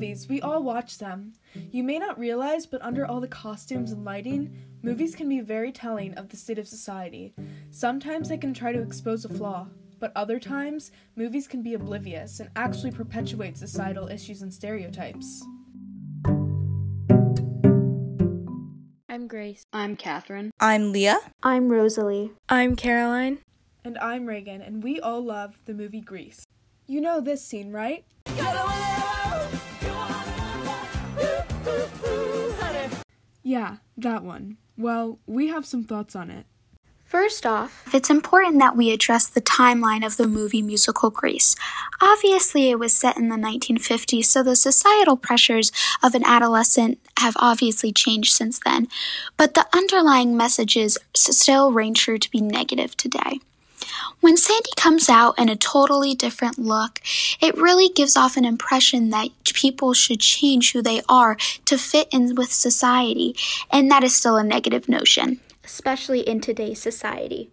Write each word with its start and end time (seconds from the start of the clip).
movies, 0.00 0.28
we 0.30 0.40
all 0.40 0.62
watch 0.62 0.96
them. 0.96 1.30
You 1.72 1.84
may 1.84 1.98
not 1.98 2.18
realize, 2.18 2.64
but 2.64 2.80
under 2.80 3.04
all 3.04 3.20
the 3.20 3.28
costumes 3.28 3.92
and 3.92 4.02
lighting, 4.02 4.50
movies 4.82 5.14
can 5.14 5.28
be 5.28 5.40
very 5.40 5.70
telling 5.72 6.14
of 6.14 6.30
the 6.30 6.38
state 6.38 6.58
of 6.58 6.66
society. 6.66 7.34
Sometimes 7.70 8.30
they 8.30 8.38
can 8.38 8.54
try 8.54 8.72
to 8.72 8.80
expose 8.80 9.26
a 9.26 9.28
flaw, 9.28 9.66
but 9.98 10.10
other 10.16 10.40
times, 10.40 10.90
movies 11.16 11.46
can 11.46 11.62
be 11.62 11.74
oblivious 11.74 12.40
and 12.40 12.48
actually 12.56 12.92
perpetuate 12.92 13.58
societal 13.58 14.08
issues 14.08 14.40
and 14.40 14.54
stereotypes. 14.54 15.44
I'm 19.10 19.28
Grace. 19.28 19.64
I'm 19.70 19.96
Catherine. 19.96 20.50
I'm 20.58 20.92
Leah. 20.92 21.20
I'm 21.42 21.68
Rosalie. 21.68 22.32
I'm 22.48 22.74
Caroline. 22.74 23.40
And 23.84 23.98
I'm 23.98 24.24
Reagan, 24.24 24.62
and 24.62 24.82
we 24.82 24.98
all 24.98 25.22
love 25.22 25.60
the 25.66 25.74
movie 25.74 26.00
Grease. 26.00 26.46
You 26.86 27.02
know 27.02 27.20
this 27.20 27.44
scene, 27.44 27.70
right? 27.70 28.06
Yeah, 33.50 33.78
that 33.96 34.22
one. 34.22 34.58
Well, 34.78 35.18
we 35.26 35.48
have 35.48 35.66
some 35.66 35.82
thoughts 35.82 36.14
on 36.14 36.30
it. 36.30 36.46
First 37.04 37.44
off, 37.44 37.92
it's 37.92 38.08
important 38.08 38.60
that 38.60 38.76
we 38.76 38.92
address 38.92 39.26
the 39.26 39.40
timeline 39.40 40.06
of 40.06 40.16
the 40.16 40.28
movie 40.28 40.62
musical 40.62 41.10
Grease. 41.10 41.56
Obviously, 42.00 42.70
it 42.70 42.78
was 42.78 42.94
set 42.94 43.16
in 43.16 43.28
the 43.28 43.34
1950s, 43.34 44.26
so 44.26 44.44
the 44.44 44.54
societal 44.54 45.16
pressures 45.16 45.72
of 46.00 46.14
an 46.14 46.22
adolescent 46.24 47.00
have 47.18 47.34
obviously 47.40 47.92
changed 47.92 48.32
since 48.32 48.60
then, 48.64 48.86
but 49.36 49.54
the 49.54 49.66
underlying 49.74 50.36
messages 50.36 50.96
still 51.16 51.72
reign 51.72 51.94
true 51.94 52.18
to 52.18 52.30
be 52.30 52.40
negative 52.40 52.96
today. 52.96 53.40
When 54.20 54.36
Sandy 54.36 54.70
comes 54.76 55.08
out 55.08 55.38
in 55.38 55.48
a 55.48 55.56
totally 55.56 56.14
different 56.14 56.58
look, 56.58 57.00
it 57.40 57.56
really 57.56 57.88
gives 57.88 58.16
off 58.16 58.36
an 58.36 58.44
impression 58.44 59.10
that 59.10 59.28
people 59.44 59.94
should 59.94 60.20
change 60.20 60.72
who 60.72 60.82
they 60.82 61.02
are 61.08 61.36
to 61.64 61.78
fit 61.78 62.08
in 62.12 62.34
with 62.34 62.52
society, 62.52 63.34
and 63.70 63.90
that 63.90 64.04
is 64.04 64.14
still 64.14 64.36
a 64.36 64.44
negative 64.44 64.88
notion, 64.88 65.40
especially 65.64 66.20
in 66.20 66.40
today's 66.40 66.80
society. 66.80 67.50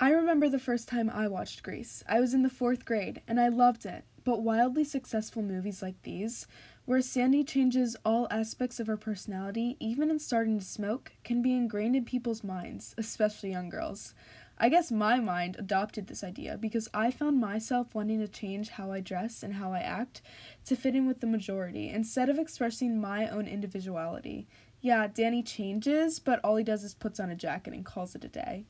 I 0.00 0.10
remember 0.10 0.48
the 0.48 0.58
first 0.58 0.88
time 0.88 1.08
I 1.08 1.28
watched 1.28 1.62
Grease. 1.62 2.02
I 2.08 2.20
was 2.20 2.34
in 2.34 2.42
the 2.42 2.50
fourth 2.50 2.84
grade, 2.84 3.22
and 3.28 3.40
I 3.40 3.48
loved 3.48 3.86
it. 3.86 4.04
But 4.24 4.42
wildly 4.42 4.84
successful 4.84 5.42
movies 5.42 5.82
like 5.82 6.00
these, 6.02 6.46
where 6.84 7.00
Sandy 7.00 7.44
changes 7.44 7.96
all 8.04 8.26
aspects 8.30 8.80
of 8.80 8.86
her 8.86 8.96
personality, 8.96 9.76
even 9.80 10.10
in 10.10 10.18
starting 10.18 10.58
to 10.58 10.64
smoke, 10.64 11.12
can 11.24 11.42
be 11.42 11.52
ingrained 11.52 11.96
in 11.96 12.04
people's 12.04 12.42
minds, 12.42 12.94
especially 12.98 13.50
young 13.50 13.68
girls. 13.68 14.14
I 14.58 14.68
guess 14.68 14.92
my 14.92 15.18
mind 15.18 15.56
adopted 15.58 16.06
this 16.06 16.22
idea 16.22 16.56
because 16.56 16.88
I 16.94 17.10
found 17.10 17.40
myself 17.40 17.94
wanting 17.94 18.20
to 18.20 18.28
change 18.28 18.70
how 18.70 18.92
I 18.92 19.00
dress 19.00 19.42
and 19.42 19.54
how 19.54 19.72
I 19.72 19.80
act 19.80 20.22
to 20.66 20.76
fit 20.76 20.94
in 20.94 21.06
with 21.06 21.20
the 21.20 21.26
majority 21.26 21.88
instead 21.90 22.28
of 22.28 22.38
expressing 22.38 23.00
my 23.00 23.28
own 23.28 23.46
individuality. 23.46 24.46
Yeah, 24.80 25.08
Danny 25.12 25.42
changes, 25.42 26.18
but 26.18 26.40
all 26.44 26.56
he 26.56 26.64
does 26.64 26.84
is 26.84 26.94
puts 26.94 27.18
on 27.18 27.30
a 27.30 27.36
jacket 27.36 27.72
and 27.72 27.84
calls 27.84 28.14
it 28.14 28.24
a 28.24 28.28
day. 28.28 28.64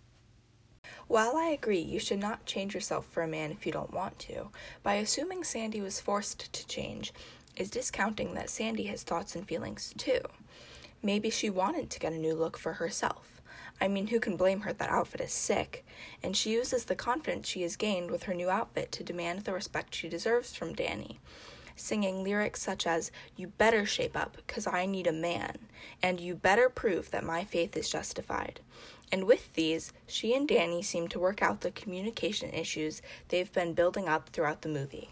While 1.09 1.37
I 1.37 1.47
agree 1.47 1.81
you 1.81 2.01
should 2.01 2.19
not 2.19 2.47
change 2.47 2.75
yourself 2.75 3.07
for 3.07 3.23
a 3.23 3.29
man 3.29 3.51
if 3.51 3.67
you 3.67 3.73
don't 3.73 3.93
want 3.93 4.19
to, 4.21 4.49
by 4.83 4.95
assuming 4.95 5.45
Sandy 5.45 5.81
was 5.81 6.01
forced 6.01 6.53
to 6.53 6.67
change 6.67 7.13
is 7.57 7.71
discounting 7.71 8.35
that 8.35 8.51
Sandy 8.51 8.85
has 8.85 9.03
thoughts 9.03 9.37
and 9.37 9.47
feelings 9.47 9.93
too. 9.97 10.21
Maybe 11.03 11.31
she 11.31 11.51
wanted 11.51 11.91
to 11.91 11.99
get 11.99 12.13
a 12.13 12.19
new 12.19 12.35
look 12.35 12.57
for 12.57 12.75
herself. 12.75 13.42
I 13.81 13.89
mean, 13.89 14.09
who 14.09 14.21
can 14.21 14.37
blame 14.37 14.61
her 14.61 14.73
that 14.73 14.91
outfit 14.91 15.21
is 15.21 15.33
sick? 15.33 15.85
And 16.23 16.37
she 16.37 16.53
uses 16.53 16.85
the 16.85 16.95
confidence 16.95 17.49
she 17.49 17.63
has 17.63 17.77
gained 17.77 18.11
with 18.11 18.25
her 18.25 18.35
new 18.35 18.49
outfit 18.49 18.93
to 18.93 19.05
demand 19.05 19.41
the 19.41 19.53
respect 19.53 19.95
she 19.95 20.09
deserves 20.09 20.55
from 20.55 20.73
Danny. 20.73 21.19
Singing 21.75 22.23
lyrics 22.23 22.63
such 22.63 22.87
as, 22.87 23.11
You 23.35 23.49
better 23.49 23.85
shape 23.85 24.17
up, 24.17 24.37
'cause 24.47 24.67
I 24.67 24.87
need 24.87 25.07
a 25.07 25.13
man, 25.13 25.59
and 26.03 26.21
You 26.21 26.35
better 26.35 26.69
prove 26.69 27.11
that 27.11 27.25
my 27.25 27.45
faith 27.45 27.77
is 27.77 27.89
justified. 27.89 28.61
And 29.11 29.25
with 29.25 29.53
these, 29.55 29.93
she 30.07 30.35
and 30.35 30.47
Danny 30.47 30.83
seem 30.83 31.09
to 31.09 31.19
work 31.19 31.43
out 31.43 31.63
the 31.63 31.71
communication 31.71 32.51
issues 32.51 33.03
they've 33.29 33.53
been 33.53 33.75
building 33.75 34.09
up 34.09 34.29
throughout 34.29 34.63
the 34.63 34.69
movie. 34.69 35.11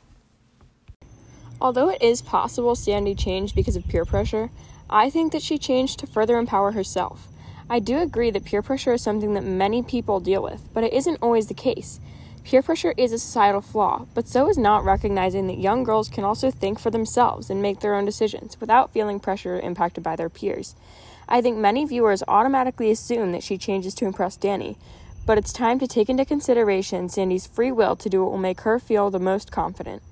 Although 1.61 1.91
it 1.91 2.03
is 2.03 2.23
possible 2.23 2.75
Sandy 2.75 3.15
changed 3.15 3.55
because 3.55 3.77
of 3.77 3.89
peer 3.89 4.05
pressure, 4.05 4.51
I 4.89 5.11
think 5.11 5.33
that 5.33 5.43
she 5.43 5.59
changed 5.59 5.99
to 5.99 6.07
further 6.07 6.39
empower 6.39 6.73
herself. 6.73 7.29
I 7.73 7.79
do 7.79 8.01
agree 8.01 8.33
that 8.33 8.45
peer 8.45 8.63
pressure 8.63 8.95
is 8.95 9.03
something 9.03 9.35
that 9.35 9.45
many 9.45 9.81
people 9.81 10.19
deal 10.19 10.43
with, 10.43 10.61
but 10.75 10.83
it 10.83 10.93
isn't 10.93 11.19
always 11.23 11.47
the 11.47 11.55
case. 11.55 12.01
Peer 12.43 12.63
pressure 12.63 12.95
is 12.97 13.13
a 13.13 13.19
societal 13.19 13.61
flaw, 13.61 14.07
but 14.13 14.27
so 14.27 14.49
is 14.49 14.59
not 14.59 14.85
recognizing 14.85 15.47
that 15.47 15.61
young 15.61 15.85
girls 15.85 16.09
can 16.09 16.25
also 16.25 16.51
think 16.51 16.81
for 16.81 16.91
themselves 16.91 17.49
and 17.49 17.63
make 17.63 17.79
their 17.79 17.95
own 17.95 18.05
decisions 18.05 18.61
without 18.61 18.93
feeling 18.93 19.21
pressure 19.21 19.61
impacted 19.61 20.03
by 20.03 20.17
their 20.17 20.29
peers. 20.29 20.75
I 21.29 21.41
think 21.41 21.59
many 21.59 21.85
viewers 21.85 22.25
automatically 22.27 22.91
assume 22.91 23.31
that 23.31 23.45
she 23.45 23.57
changes 23.57 23.95
to 23.95 24.05
impress 24.05 24.37
Danny, 24.37 24.77
but 25.25 25.39
it's 25.39 25.53
time 25.53 25.79
to 25.79 25.87
take 25.87 26.09
into 26.09 26.25
consideration 26.25 27.09
Sandy's 27.09 27.47
free 27.47 27.71
will 27.71 27.95
to 27.95 28.09
do 28.09 28.25
what 28.25 28.33
will 28.33 28.39
make 28.39 28.63
her 28.63 28.81
feel 28.81 29.11
the 29.11 29.21
most 29.21 29.53
confident. 29.53 30.03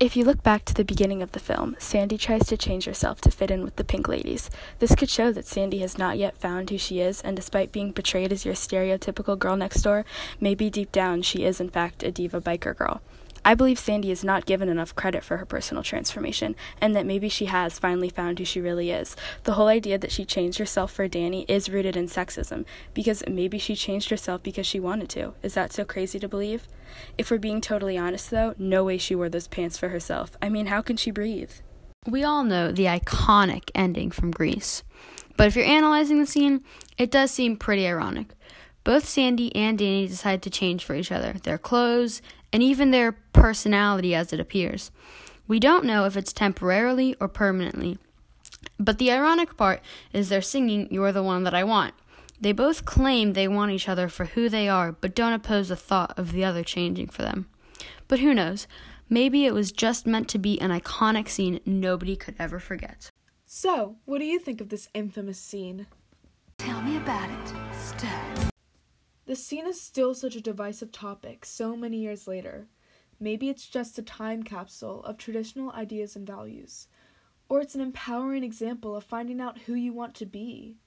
If 0.00 0.16
you 0.16 0.24
look 0.24 0.42
back 0.42 0.64
to 0.64 0.72
the 0.72 0.82
beginning 0.82 1.20
of 1.20 1.32
the 1.32 1.38
film, 1.38 1.76
Sandy 1.78 2.16
tries 2.16 2.46
to 2.46 2.56
change 2.56 2.86
herself 2.86 3.20
to 3.20 3.30
fit 3.30 3.50
in 3.50 3.62
with 3.62 3.76
the 3.76 3.84
Pink 3.84 4.08
Ladies. 4.08 4.48
This 4.78 4.94
could 4.94 5.10
show 5.10 5.30
that 5.30 5.46
Sandy 5.46 5.80
has 5.80 5.98
not 5.98 6.16
yet 6.16 6.38
found 6.38 6.70
who 6.70 6.78
she 6.78 7.00
is, 7.00 7.20
and 7.20 7.36
despite 7.36 7.70
being 7.70 7.92
portrayed 7.92 8.32
as 8.32 8.46
your 8.46 8.54
stereotypical 8.54 9.38
girl 9.38 9.56
next 9.56 9.82
door, 9.82 10.06
maybe 10.40 10.70
deep 10.70 10.90
down 10.90 11.20
she 11.20 11.44
is 11.44 11.60
in 11.60 11.68
fact 11.68 12.02
a 12.02 12.10
diva 12.10 12.40
biker 12.40 12.74
girl. 12.74 13.02
I 13.44 13.54
believe 13.54 13.78
Sandy 13.78 14.10
is 14.10 14.22
not 14.22 14.46
given 14.46 14.68
enough 14.68 14.94
credit 14.94 15.24
for 15.24 15.38
her 15.38 15.46
personal 15.46 15.82
transformation, 15.82 16.54
and 16.80 16.94
that 16.94 17.06
maybe 17.06 17.28
she 17.28 17.46
has 17.46 17.78
finally 17.78 18.10
found 18.10 18.38
who 18.38 18.44
she 18.44 18.60
really 18.60 18.90
is. 18.90 19.16
The 19.44 19.54
whole 19.54 19.68
idea 19.68 19.98
that 19.98 20.12
she 20.12 20.24
changed 20.24 20.58
herself 20.58 20.92
for 20.92 21.08
Danny 21.08 21.46
is 21.48 21.70
rooted 21.70 21.96
in 21.96 22.06
sexism, 22.06 22.64
because 22.92 23.22
maybe 23.28 23.58
she 23.58 23.74
changed 23.74 24.10
herself 24.10 24.42
because 24.42 24.66
she 24.66 24.78
wanted 24.78 25.08
to. 25.10 25.34
Is 25.42 25.54
that 25.54 25.72
so 25.72 25.84
crazy 25.84 26.18
to 26.18 26.28
believe? 26.28 26.68
If 27.16 27.30
we're 27.30 27.38
being 27.38 27.60
totally 27.60 27.96
honest, 27.96 28.30
though, 28.30 28.54
no 28.58 28.84
way 28.84 28.98
she 28.98 29.14
wore 29.14 29.28
those 29.28 29.48
pants 29.48 29.78
for 29.78 29.88
herself. 29.88 30.36
I 30.42 30.48
mean, 30.48 30.66
how 30.66 30.82
can 30.82 30.96
she 30.96 31.10
breathe? 31.10 31.52
We 32.06 32.24
all 32.24 32.44
know 32.44 32.72
the 32.72 32.86
iconic 32.86 33.70
ending 33.74 34.10
from 34.10 34.30
Grease. 34.30 34.82
But 35.36 35.46
if 35.46 35.56
you're 35.56 35.64
analyzing 35.64 36.18
the 36.18 36.26
scene, 36.26 36.64
it 36.98 37.10
does 37.10 37.30
seem 37.30 37.56
pretty 37.56 37.86
ironic. 37.86 38.34
Both 38.84 39.06
Sandy 39.06 39.54
and 39.54 39.78
Danny 39.78 40.06
decide 40.06 40.42
to 40.42 40.50
change 40.50 40.84
for 40.84 40.94
each 40.94 41.12
other 41.12 41.34
their 41.34 41.58
clothes 41.58 42.22
and 42.52 42.62
even 42.62 42.90
their 42.90 43.12
personality 43.12 44.14
as 44.14 44.32
it 44.32 44.40
appears. 44.40 44.90
We 45.46 45.58
don't 45.58 45.84
know 45.84 46.04
if 46.04 46.16
it's 46.16 46.32
temporarily 46.32 47.16
or 47.20 47.28
permanently. 47.28 47.98
But 48.78 48.98
the 48.98 49.10
ironic 49.10 49.56
part 49.56 49.82
is 50.12 50.28
they're 50.28 50.42
singing 50.42 50.88
You're 50.90 51.12
the 51.12 51.22
One 51.22 51.44
That 51.44 51.54
I 51.54 51.64
Want. 51.64 51.94
They 52.40 52.52
both 52.52 52.84
claim 52.84 53.32
they 53.32 53.48
want 53.48 53.72
each 53.72 53.88
other 53.88 54.08
for 54.08 54.24
who 54.26 54.48
they 54.48 54.68
are, 54.68 54.92
but 54.92 55.14
don't 55.14 55.34
oppose 55.34 55.68
the 55.68 55.76
thought 55.76 56.18
of 56.18 56.32
the 56.32 56.44
other 56.44 56.64
changing 56.64 57.08
for 57.08 57.22
them. 57.22 57.46
But 58.08 58.20
who 58.20 58.32
knows? 58.32 58.66
Maybe 59.08 59.44
it 59.44 59.52
was 59.52 59.72
just 59.72 60.06
meant 60.06 60.28
to 60.28 60.38
be 60.38 60.60
an 60.60 60.70
iconic 60.70 61.28
scene 61.28 61.60
nobody 61.66 62.16
could 62.16 62.36
ever 62.38 62.58
forget. 62.58 63.10
So, 63.44 63.96
what 64.04 64.18
do 64.18 64.24
you 64.24 64.38
think 64.38 64.60
of 64.60 64.68
this 64.68 64.88
infamous 64.94 65.38
scene? 65.38 65.86
Tell 66.58 66.80
me 66.82 66.96
about 66.96 67.28
it, 67.28 67.54
Steph. 67.74 68.29
The 69.30 69.36
scene 69.36 69.68
is 69.68 69.80
still 69.80 70.12
such 70.12 70.34
a 70.34 70.40
divisive 70.40 70.90
topic 70.90 71.44
so 71.44 71.76
many 71.76 71.98
years 71.98 72.26
later. 72.26 72.66
Maybe 73.20 73.48
it's 73.48 73.68
just 73.68 73.96
a 73.96 74.02
time 74.02 74.42
capsule 74.42 75.04
of 75.04 75.18
traditional 75.18 75.70
ideas 75.70 76.16
and 76.16 76.26
values. 76.26 76.88
Or 77.48 77.60
it's 77.60 77.76
an 77.76 77.80
empowering 77.80 78.42
example 78.42 78.96
of 78.96 79.04
finding 79.04 79.40
out 79.40 79.56
who 79.58 79.74
you 79.74 79.92
want 79.92 80.16
to 80.16 80.26
be. 80.26 80.78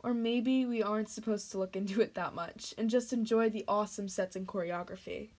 Or 0.00 0.12
maybe 0.12 0.66
we 0.66 0.82
aren't 0.82 1.08
supposed 1.08 1.50
to 1.52 1.58
look 1.58 1.74
into 1.74 2.02
it 2.02 2.12
that 2.12 2.34
much 2.34 2.74
and 2.76 2.90
just 2.90 3.14
enjoy 3.14 3.48
the 3.48 3.64
awesome 3.66 4.10
sets 4.10 4.36
and 4.36 4.46
choreography. 4.46 5.30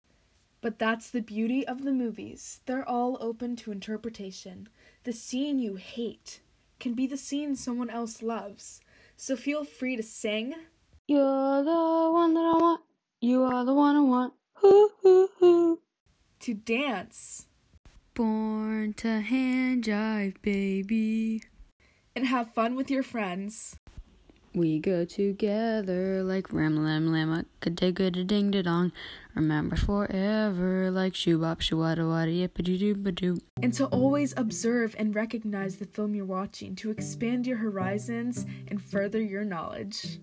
But 0.59 0.79
that's 0.79 1.11
the 1.11 1.21
beauty 1.21 1.63
of 1.67 1.83
the 1.83 1.93
movies. 1.93 2.61
They're 2.65 2.89
all 2.89 3.19
open 3.21 3.55
to 3.57 3.71
interpretation. 3.71 4.67
The 5.03 5.13
scene 5.13 5.59
you 5.59 5.75
hate 5.75 6.41
can 6.79 6.95
be 6.95 7.05
the 7.05 7.17
scene 7.17 7.55
someone 7.55 7.91
else 7.91 8.23
loves. 8.23 8.81
So 9.15 9.35
feel 9.35 9.63
free 9.63 9.95
to 9.95 10.01
sing, 10.01 10.55
you're 11.07 11.63
the 11.63 12.09
one 12.11 12.33
that 12.33 12.43
I 12.43 12.57
want. 12.57 12.81
You 13.21 13.43
are 13.43 13.63
the 13.65 13.73
one 13.73 13.95
I 13.95 14.01
want. 14.01 14.33
Hoo 14.55 14.91
hoo 15.01 15.29
hoo. 15.39 15.79
To 16.41 16.53
dance. 16.53 17.47
Born 18.13 18.93
to 18.95 19.21
hand 19.21 19.85
jive, 19.85 20.41
baby. 20.41 21.41
And 22.15 22.25
have 22.25 22.53
fun 22.53 22.75
with 22.75 22.91
your 22.91 23.03
friends. 23.03 23.77
We 24.53 24.79
go 24.79 25.05
together 25.05 26.23
like 26.23 26.51
ram 26.51 26.83
lam 26.83 27.13
lam 27.13 27.31
a 27.31 27.69
digga 27.69 28.25
ding 28.25 28.51
da 28.51 28.63
dong. 28.63 28.91
Remember 29.35 29.75
forever 29.75 30.89
like 30.89 31.13
shoo 31.15 31.37
bop 31.37 31.61
shoo 31.61 31.77
wada 31.77 32.07
wada 32.07 32.31
yippity 32.31 32.79
doo 32.79 32.95
ba 32.95 33.11
doo. 33.11 33.37
And 33.61 33.71
to 33.75 33.85
always 33.85 34.33
observe 34.35 34.95
and 34.97 35.13
recognize 35.13 35.75
the 35.75 35.85
film 35.85 36.15
you're 36.15 36.25
watching 36.25 36.75
to 36.77 36.89
expand 36.89 37.45
your 37.45 37.57
horizons 37.57 38.45
and 38.67 38.81
further 38.81 39.21
your 39.21 39.45
knowledge. 39.45 40.19